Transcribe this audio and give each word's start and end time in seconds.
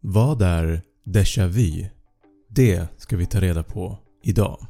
Vad 0.00 0.42
är 0.42 0.82
déjà 1.06 1.46
vu? 1.46 1.86
Det 2.48 2.88
ska 2.96 3.16
vi 3.16 3.26
ta 3.26 3.40
reda 3.40 3.62
på 3.62 3.98
idag. 4.22 4.66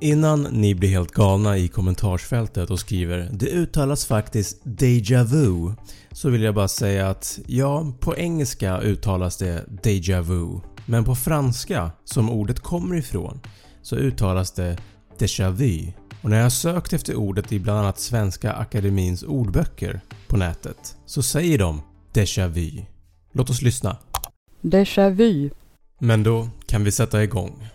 Innan 0.00 0.42
ni 0.42 0.74
blir 0.74 0.88
helt 0.88 1.12
galna 1.12 1.58
i 1.58 1.68
kommentarsfältet 1.68 2.70
och 2.70 2.80
skriver 2.80 3.30
“Det 3.32 3.46
uttalas 3.46 4.06
faktiskt 4.06 4.64
déjà 4.64 5.24
vu” 5.24 5.74
så 6.12 6.30
vill 6.30 6.42
jag 6.42 6.54
bara 6.54 6.68
säga 6.68 7.08
att 7.08 7.38
ja, 7.46 7.92
på 8.00 8.16
engelska 8.16 8.80
uttalas 8.80 9.36
det 9.36 9.64
déjà 9.82 10.20
vu 10.20 10.60
men 10.86 11.04
på 11.04 11.14
franska, 11.14 11.90
som 12.04 12.30
ordet 12.30 12.60
kommer 12.60 12.96
ifrån, 12.96 13.40
så 13.82 13.96
uttalas 13.96 14.52
det 14.52 14.78
déjà 15.18 15.50
vu 15.50 15.92
och 16.22 16.30
när 16.30 16.40
jag 16.40 16.52
sökt 16.52 16.92
efter 16.92 17.14
ordet 17.14 17.52
i 17.52 17.60
bland 17.60 17.78
annat 17.78 17.98
Svenska 17.98 18.52
Akademins 18.52 19.22
ordböcker 19.22 20.00
på 20.26 20.36
nätet 20.36 20.96
så 21.06 21.22
säger 21.22 21.58
de 21.58 21.82
déjà 22.12 22.48
vu. 22.48 22.84
Låt 23.32 23.50
oss 23.50 23.62
lyssna. 23.62 23.96
Déjà 24.62 25.10
vu. 25.10 25.50
Men 25.98 26.22
då 26.22 26.48
kan 26.66 26.84
vi 26.84 26.92
sätta 26.92 27.22
igång. 27.22 27.68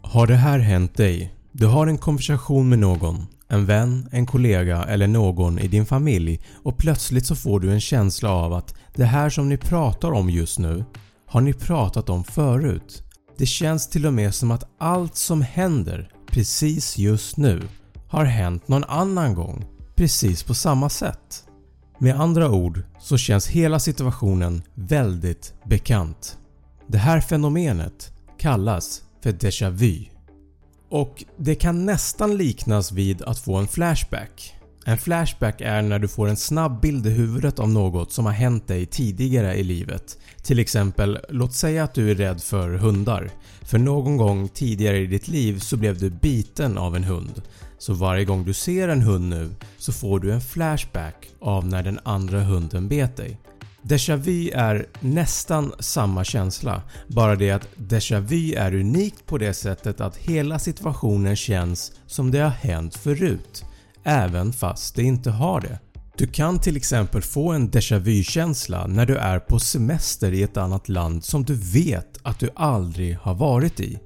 Har 0.00 0.26
det 0.26 0.36
här 0.36 0.58
hänt 0.58 0.96
dig? 0.96 1.34
Du 1.52 1.66
har 1.66 1.86
en 1.86 1.98
konversation 1.98 2.68
med 2.68 2.78
någon, 2.78 3.26
en 3.48 3.66
vän, 3.66 4.08
en 4.12 4.26
kollega 4.26 4.84
eller 4.84 5.06
någon 5.06 5.58
i 5.58 5.68
din 5.68 5.86
familj 5.86 6.40
och 6.62 6.76
plötsligt 6.76 7.26
så 7.26 7.36
får 7.36 7.60
du 7.60 7.72
en 7.72 7.80
känsla 7.80 8.30
av 8.30 8.52
att 8.52 8.74
det 8.94 9.04
här 9.04 9.30
som 9.30 9.48
ni 9.48 9.56
pratar 9.56 10.12
om 10.12 10.30
just 10.30 10.58
nu 10.58 10.84
har 11.26 11.40
ni 11.40 11.52
pratat 11.52 12.08
om 12.10 12.24
förut. 12.24 13.02
Det 13.38 13.46
känns 13.46 13.88
till 13.88 14.06
och 14.06 14.12
med 14.12 14.34
som 14.34 14.50
att 14.50 14.64
allt 14.78 15.16
som 15.16 15.42
händer 15.42 16.10
precis 16.26 16.98
just 16.98 17.36
nu 17.36 17.62
har 18.08 18.24
hänt 18.24 18.68
någon 18.68 18.84
annan 18.84 19.34
gång 19.34 19.64
precis 19.96 20.42
på 20.42 20.54
samma 20.54 20.88
sätt. 20.88 21.44
Med 22.02 22.20
andra 22.20 22.50
ord 22.50 22.82
så 22.98 23.16
känns 23.18 23.48
hela 23.48 23.78
situationen 23.78 24.62
väldigt 24.74 25.54
bekant. 25.64 26.38
Det 26.86 26.98
här 26.98 27.20
fenomenet 27.20 28.12
kallas 28.38 29.02
för 29.22 29.32
déjà 29.32 29.70
vu 29.70 30.04
och 30.88 31.24
det 31.36 31.54
kan 31.54 31.86
nästan 31.86 32.36
liknas 32.36 32.92
vid 32.92 33.22
att 33.22 33.38
få 33.38 33.56
en 33.56 33.68
flashback. 33.68 34.54
En 34.84 34.98
flashback 34.98 35.60
är 35.60 35.82
när 35.82 35.98
du 35.98 36.08
får 36.08 36.28
en 36.28 36.36
snabb 36.36 36.80
bild 36.80 37.06
i 37.06 37.10
huvudet 37.10 37.58
av 37.58 37.68
något 37.68 38.12
som 38.12 38.26
har 38.26 38.32
hänt 38.32 38.68
dig 38.68 38.86
tidigare 38.86 39.54
i 39.54 39.62
livet. 39.62 40.18
Till 40.42 40.58
exempel, 40.58 41.18
låt 41.28 41.54
säga 41.54 41.84
att 41.84 41.94
du 41.94 42.10
är 42.10 42.14
rädd 42.14 42.42
för 42.42 42.70
hundar. 42.70 43.30
För 43.62 43.78
någon 43.78 44.16
gång 44.16 44.48
tidigare 44.48 44.98
i 44.98 45.06
ditt 45.06 45.28
liv 45.28 45.58
så 45.58 45.76
blev 45.76 45.98
du 45.98 46.10
biten 46.10 46.78
av 46.78 46.96
en 46.96 47.04
hund. 47.04 47.42
Så 47.78 47.94
varje 47.94 48.24
gång 48.24 48.44
du 48.44 48.52
ser 48.52 48.88
en 48.88 49.02
hund 49.02 49.28
nu 49.28 49.50
så 49.78 49.92
får 49.92 50.20
du 50.20 50.32
en 50.32 50.40
flashback 50.40 51.28
av 51.40 51.66
när 51.66 51.82
den 51.82 52.00
andra 52.04 52.42
hunden 52.42 52.88
bet 52.88 53.16
dig. 53.16 53.38
Déjà 53.82 54.16
vu 54.16 54.50
är 54.50 54.86
nästan 55.00 55.72
samma 55.78 56.24
känsla, 56.24 56.82
bara 57.06 57.36
det 57.36 57.50
att 57.50 57.68
déjà 57.76 58.20
vu 58.20 58.52
är 58.52 58.74
unikt 58.74 59.26
på 59.26 59.38
det 59.38 59.54
sättet 59.54 60.00
att 60.00 60.16
hela 60.16 60.58
situationen 60.58 61.36
känns 61.36 61.92
som 62.06 62.30
det 62.30 62.38
har 62.38 62.50
hänt 62.50 62.96
förut, 62.96 63.64
även 64.04 64.52
fast 64.52 64.94
det 64.94 65.02
inte 65.02 65.30
har 65.30 65.60
det. 65.60 65.78
Du 66.16 66.26
kan 66.26 66.58
till 66.58 66.76
exempel 66.76 67.22
få 67.22 67.52
en 67.52 67.70
déjà 67.70 67.98
vu 67.98 68.22
känsla 68.22 68.86
när 68.86 69.06
du 69.06 69.16
är 69.16 69.38
på 69.38 69.58
semester 69.58 70.32
i 70.32 70.42
ett 70.42 70.56
annat 70.56 70.88
land 70.88 71.24
som 71.24 71.44
du 71.44 71.54
vet 71.54 72.18
att 72.22 72.38
du 72.38 72.50
aldrig 72.56 73.16
har 73.16 73.34
varit 73.34 73.80
i. 73.80 73.98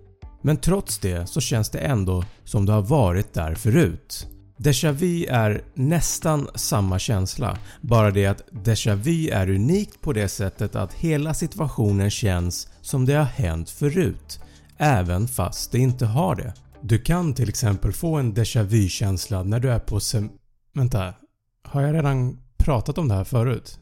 Men 0.42 0.56
trots 0.56 0.98
det 0.98 1.26
så 1.26 1.40
känns 1.40 1.70
det 1.70 1.78
ändå 1.78 2.24
som 2.44 2.66
du 2.66 2.72
har 2.72 2.82
varit 2.82 3.32
där 3.32 3.54
förut. 3.54 4.26
Déjà 4.58 4.92
vu 4.92 5.24
är 5.24 5.62
nästan 5.74 6.48
samma 6.54 6.98
känsla, 6.98 7.58
bara 7.80 8.10
det 8.10 8.26
att 8.26 8.42
déjà 8.50 8.94
vu 8.94 9.28
är 9.28 9.50
unikt 9.50 10.00
på 10.00 10.12
det 10.12 10.28
sättet 10.28 10.76
att 10.76 10.92
hela 10.92 11.34
situationen 11.34 12.10
känns 12.10 12.68
som 12.80 13.06
det 13.06 13.14
har 13.14 13.24
hänt 13.24 13.70
förut, 13.70 14.40
även 14.78 15.28
fast 15.28 15.72
det 15.72 15.78
inte 15.78 16.06
har 16.06 16.34
det. 16.34 16.54
Du 16.86 16.98
kan 16.98 17.34
till 17.34 17.48
exempel 17.48 17.92
få 17.92 18.16
en 18.16 18.34
déjà 18.34 18.62
vu 18.62 18.88
känsla 18.88 19.42
när 19.42 19.60
du 19.60 19.70
är 19.70 19.78
på 19.78 20.00
sem... 20.00 20.30
Vänta, 20.74 21.14
har 21.62 21.82
jag 21.82 21.94
redan 21.94 22.38
pratat 22.56 22.98
om 22.98 23.08
det 23.08 23.14
här 23.14 23.24
förut? 23.24 23.78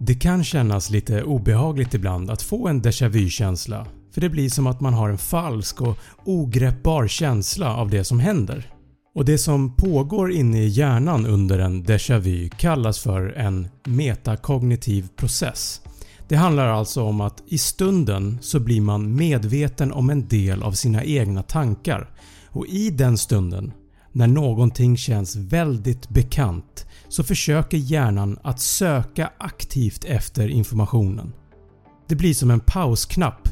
Det 0.00 0.14
kan 0.14 0.44
kännas 0.44 0.90
lite 0.90 1.22
obehagligt 1.22 1.94
ibland 1.94 2.30
att 2.30 2.42
få 2.42 2.68
en 2.68 2.82
déjà 2.82 3.08
vu 3.08 3.28
känsla 3.28 3.86
för 4.14 4.20
det 4.20 4.28
blir 4.28 4.50
som 4.50 4.66
att 4.66 4.80
man 4.80 4.94
har 4.94 5.08
en 5.08 5.18
falsk 5.18 5.80
och 5.80 5.98
ogreppbar 6.24 7.06
känsla 7.06 7.76
av 7.76 7.90
det 7.90 8.04
som 8.04 8.20
händer. 8.20 8.72
Och 9.14 9.24
Det 9.24 9.38
som 9.38 9.76
pågår 9.76 10.32
inne 10.32 10.62
i 10.62 10.68
hjärnan 10.68 11.26
under 11.26 11.58
en 11.58 11.84
déjà 11.84 12.18
vu 12.18 12.48
kallas 12.48 12.98
för 12.98 13.32
en 13.32 13.68
metakognitiv 13.84 15.08
process. 15.16 15.80
Det 16.28 16.36
handlar 16.36 16.66
alltså 16.66 17.02
om 17.02 17.20
att 17.20 17.42
i 17.46 17.58
stunden 17.58 18.38
så 18.40 18.60
blir 18.60 18.80
man 18.80 19.16
medveten 19.16 19.92
om 19.92 20.10
en 20.10 20.28
del 20.28 20.62
av 20.62 20.72
sina 20.72 21.04
egna 21.04 21.42
tankar 21.42 22.10
och 22.48 22.66
i 22.66 22.90
den 22.90 23.18
stunden 23.18 23.72
när 24.12 24.26
någonting 24.26 24.96
känns 24.96 25.36
väldigt 25.36 26.08
bekant 26.08 26.86
så 27.08 27.24
försöker 27.24 27.76
hjärnan 27.76 28.38
att 28.42 28.60
söka 28.60 29.32
aktivt 29.38 30.04
efter 30.04 30.48
informationen. 30.48 31.32
Det 32.08 32.14
blir 32.14 32.34
som 32.34 32.50
en 32.50 32.60
pausknapp 32.60 33.48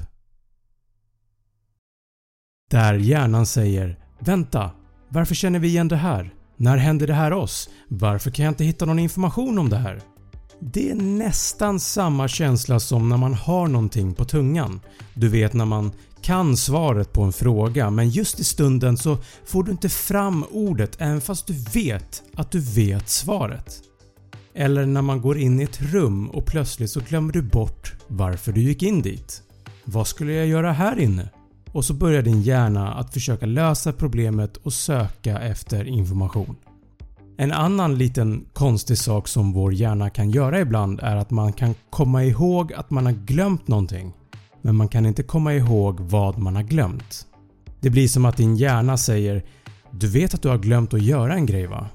där 2.70 2.94
hjärnan 2.94 3.46
säger 3.46 3.98
“Vänta, 4.18 4.70
varför 5.08 5.34
känner 5.34 5.58
vi 5.58 5.68
igen 5.68 5.88
det 5.88 5.96
här? 5.96 6.34
När 6.56 6.76
händer 6.76 7.06
det 7.06 7.14
här 7.14 7.32
oss? 7.32 7.68
Varför 7.88 8.30
kan 8.30 8.44
jag 8.44 8.50
inte 8.52 8.64
hitta 8.64 8.84
någon 8.84 8.98
information 8.98 9.58
om 9.58 9.68
det 9.68 9.76
här?” 9.76 10.15
Det 10.60 10.90
är 10.90 10.94
nästan 10.94 11.80
samma 11.80 12.28
känsla 12.28 12.80
som 12.80 13.08
när 13.08 13.16
man 13.16 13.34
har 13.34 13.68
någonting 13.68 14.14
på 14.14 14.24
tungan. 14.24 14.80
Du 15.14 15.28
vet 15.28 15.52
när 15.52 15.64
man 15.64 15.92
kan 16.22 16.56
svaret 16.56 17.12
på 17.12 17.22
en 17.22 17.32
fråga 17.32 17.90
men 17.90 18.10
just 18.10 18.40
i 18.40 18.44
stunden 18.44 18.96
så 18.96 19.18
får 19.44 19.64
du 19.64 19.72
inte 19.72 19.88
fram 19.88 20.44
ordet 20.50 20.96
även 21.00 21.20
fast 21.20 21.46
du 21.46 21.54
vet 21.74 22.22
att 22.34 22.50
du 22.50 22.60
vet 22.60 23.08
svaret. 23.08 23.82
Eller 24.54 24.86
när 24.86 25.02
man 25.02 25.20
går 25.20 25.38
in 25.38 25.60
i 25.60 25.62
ett 25.62 25.80
rum 25.80 26.30
och 26.30 26.46
plötsligt 26.46 26.90
så 26.90 27.00
glömmer 27.00 27.32
du 27.32 27.42
bort 27.42 27.92
varför 28.06 28.52
du 28.52 28.60
gick 28.60 28.82
in 28.82 29.02
dit. 29.02 29.42
Vad 29.84 30.06
skulle 30.06 30.32
jag 30.32 30.46
göra 30.46 30.72
här 30.72 30.98
inne? 30.98 31.28
och 31.76 31.84
så 31.84 31.94
börjar 31.94 32.22
din 32.22 32.42
hjärna 32.42 32.94
att 32.94 33.12
försöka 33.12 33.46
lösa 33.46 33.92
problemet 33.92 34.56
och 34.56 34.72
söka 34.72 35.38
efter 35.38 35.84
information. 35.84 36.56
En 37.38 37.52
annan 37.52 37.94
liten 37.98 38.44
konstig 38.52 38.98
sak 38.98 39.28
som 39.28 39.52
vår 39.52 39.74
hjärna 39.74 40.10
kan 40.10 40.30
göra 40.30 40.60
ibland 40.60 41.00
är 41.02 41.16
att 41.16 41.30
man 41.30 41.52
kan 41.52 41.74
komma 41.90 42.24
ihåg 42.24 42.72
att 42.72 42.90
man 42.90 43.06
har 43.06 43.12
glömt 43.12 43.68
någonting 43.68 44.12
men 44.62 44.76
man 44.76 44.88
kan 44.88 45.06
inte 45.06 45.22
komma 45.22 45.54
ihåg 45.54 46.00
vad 46.00 46.38
man 46.38 46.56
har 46.56 46.62
glömt. 46.62 47.26
Det 47.80 47.90
blir 47.90 48.08
som 48.08 48.24
att 48.24 48.36
din 48.36 48.56
hjärna 48.56 48.96
säger 48.96 49.44
“Du 49.90 50.08
vet 50.08 50.34
att 50.34 50.42
du 50.42 50.48
har 50.48 50.58
glömt 50.58 50.94
att 50.94 51.02
göra 51.02 51.34
en 51.34 51.46
grej 51.46 51.66
va?” 51.66 51.86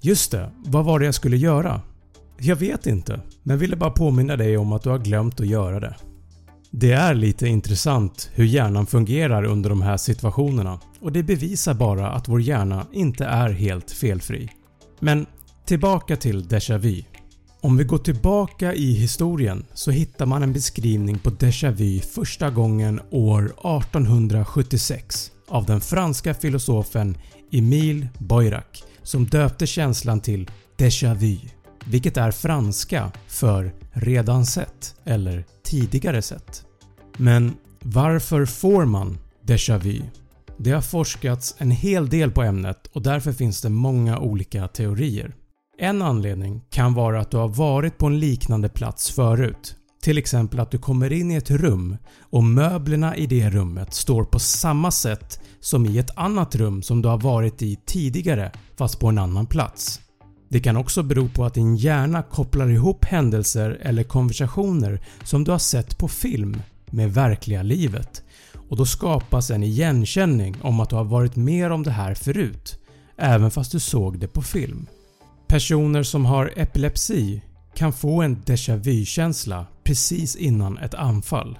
“Just 0.00 0.30
det, 0.30 0.50
vad 0.64 0.84
var 0.84 0.98
det 0.98 1.04
jag 1.04 1.14
skulle 1.14 1.36
göra?” 1.36 1.80
“Jag 2.38 2.56
vet 2.56 2.86
inte, 2.86 3.20
men 3.42 3.58
ville 3.58 3.76
bara 3.76 3.90
påminna 3.90 4.36
dig 4.36 4.56
om 4.56 4.72
att 4.72 4.82
du 4.82 4.90
har 4.90 4.98
glömt 4.98 5.40
att 5.40 5.46
göra 5.46 5.80
det.” 5.80 5.94
Det 6.70 6.92
är 6.92 7.14
lite 7.14 7.48
intressant 7.48 8.30
hur 8.34 8.44
hjärnan 8.44 8.86
fungerar 8.86 9.44
under 9.44 9.70
de 9.70 9.82
här 9.82 9.96
situationerna 9.96 10.80
och 11.00 11.12
det 11.12 11.22
bevisar 11.22 11.74
bara 11.74 12.10
att 12.10 12.28
vår 12.28 12.40
hjärna 12.40 12.86
inte 12.92 13.24
är 13.24 13.50
helt 13.50 13.90
felfri. 13.90 14.50
Men 15.04 15.26
tillbaka 15.66 16.16
till 16.16 16.48
déjà 16.48 16.78
vu. 16.78 17.04
Om 17.60 17.76
vi 17.76 17.84
går 17.84 17.98
tillbaka 17.98 18.74
i 18.74 18.92
historien 18.92 19.64
så 19.74 19.90
hittar 19.90 20.26
man 20.26 20.42
en 20.42 20.52
beskrivning 20.52 21.18
på 21.18 21.30
déjà 21.30 21.70
vu 21.70 22.00
första 22.00 22.50
gången 22.50 23.00
år 23.10 23.44
1876 23.44 25.30
av 25.48 25.66
den 25.66 25.80
franska 25.80 26.34
filosofen 26.34 27.16
Emile 27.52 28.08
Boirac 28.18 28.84
som 29.02 29.26
döpte 29.26 29.66
känslan 29.66 30.20
till 30.20 30.50
déjà 30.76 31.14
vu 31.14 31.38
vilket 31.84 32.16
är 32.16 32.30
franska 32.30 33.12
för 33.26 33.74
“redan 33.92 34.46
sett” 34.46 34.94
eller 35.04 35.44
“tidigare 35.62 36.22
sett”. 36.22 36.64
Men 37.16 37.54
varför 37.82 38.46
får 38.46 38.84
man 38.84 39.18
déjà 39.42 39.78
vu? 39.78 40.02
Det 40.56 40.70
har 40.70 40.80
forskats 40.80 41.54
en 41.58 41.70
hel 41.70 42.08
del 42.08 42.30
på 42.30 42.42
ämnet 42.42 42.86
och 42.92 43.02
därför 43.02 43.32
finns 43.32 43.60
det 43.60 43.68
många 43.68 44.18
olika 44.18 44.68
teorier. 44.68 45.34
En 45.78 46.02
anledning 46.02 46.62
kan 46.70 46.94
vara 46.94 47.20
att 47.20 47.30
du 47.30 47.36
har 47.36 47.48
varit 47.48 47.98
på 47.98 48.06
en 48.06 48.18
liknande 48.18 48.68
plats 48.68 49.10
förut. 49.10 49.76
Till 50.02 50.18
exempel 50.18 50.60
att 50.60 50.70
du 50.70 50.78
kommer 50.78 51.12
in 51.12 51.30
i 51.30 51.34
ett 51.34 51.50
rum 51.50 51.96
och 52.20 52.44
möblerna 52.44 53.16
i 53.16 53.26
det 53.26 53.50
rummet 53.50 53.94
står 53.94 54.24
på 54.24 54.38
samma 54.38 54.90
sätt 54.90 55.40
som 55.60 55.86
i 55.86 55.98
ett 55.98 56.18
annat 56.18 56.54
rum 56.54 56.82
som 56.82 57.02
du 57.02 57.08
har 57.08 57.18
varit 57.18 57.62
i 57.62 57.76
tidigare 57.86 58.52
fast 58.76 59.00
på 59.00 59.08
en 59.08 59.18
annan 59.18 59.46
plats. 59.46 60.00
Det 60.48 60.60
kan 60.60 60.76
också 60.76 61.02
bero 61.02 61.28
på 61.28 61.44
att 61.44 61.54
din 61.54 61.76
hjärna 61.76 62.22
kopplar 62.22 62.68
ihop 62.70 63.04
händelser 63.04 63.78
eller 63.82 64.02
konversationer 64.02 65.00
som 65.24 65.44
du 65.44 65.50
har 65.50 65.58
sett 65.58 65.98
på 65.98 66.08
film 66.08 66.62
med 66.90 67.14
verkliga 67.14 67.62
livet 67.62 68.23
och 68.74 68.78
då 68.78 68.86
skapas 68.86 69.50
en 69.50 69.62
igenkänning 69.62 70.56
om 70.62 70.80
att 70.80 70.90
du 70.90 70.96
har 70.96 71.04
varit 71.04 71.36
med 71.36 71.72
om 71.72 71.82
det 71.82 71.90
här 71.90 72.14
förut 72.14 72.78
även 73.16 73.50
fast 73.50 73.72
du 73.72 73.80
såg 73.80 74.18
det 74.18 74.28
på 74.28 74.42
film. 74.42 74.86
Personer 75.46 76.02
som 76.02 76.24
har 76.24 76.52
epilepsi 76.56 77.42
kan 77.74 77.92
få 77.92 78.22
en 78.22 78.36
déjà 78.36 78.76
vu 78.76 79.04
känsla 79.04 79.66
precis 79.84 80.36
innan 80.36 80.78
ett 80.78 80.94
anfall. 80.94 81.58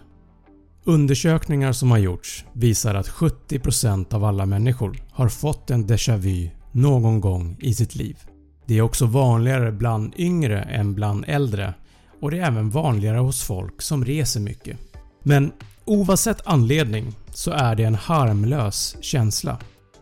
Undersökningar 0.85 1.73
som 1.73 1.91
har 1.91 1.99
gjorts 1.99 2.45
visar 2.53 2.95
att 2.95 3.09
70% 3.09 4.15
av 4.15 4.25
alla 4.25 4.47
människor 4.47 5.03
har 5.11 5.29
fått 5.29 5.71
en 5.71 5.87
déjà 5.87 6.17
vu 6.17 6.51
någon 6.73 7.21
gång 7.21 7.57
i 7.61 7.75
sitt 7.75 7.95
liv. 7.95 8.19
Det 8.67 8.79
är 8.79 8.83
också 8.83 9.07
vanligare 9.07 9.73
bland 9.73 10.15
yngre 10.17 10.63
än 10.63 10.95
bland 10.95 11.25
äldre 11.29 11.75
och 12.21 12.31
det 12.31 12.39
är 12.39 12.47
även 12.47 12.71
vanligare 12.71 13.19
hos 13.19 13.43
folk 13.43 13.83
som 13.83 14.05
reser 14.05 14.41
mycket. 14.41 14.79
Men 15.23 15.53
oavsett 15.85 16.47
anledning 16.47 17.13
så 17.35 17.51
är 17.51 17.75
det 17.75 17.85
en 17.85 17.95
harmlös 17.95 18.97
känsla. 19.01 19.59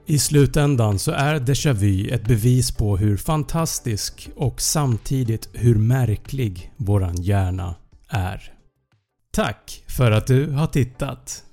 I 0.06 0.19
slutändan 0.19 0.99
så 0.99 1.12
är 1.12 1.40
déjà 1.40 1.73
vu 1.73 2.08
ett 2.08 2.25
bevis 2.25 2.70
på 2.70 2.96
hur 2.96 3.17
fantastisk 3.17 4.31
och 4.37 4.61
samtidigt 4.61 5.49
hur 5.52 5.75
märklig 5.75 6.73
våran 6.76 7.23
hjärna 7.23 7.75
är. 8.08 8.52
Tack 9.32 9.84
för 9.88 10.11
att 10.11 10.26
du 10.26 10.50
har 10.50 10.67
tittat! 10.67 11.44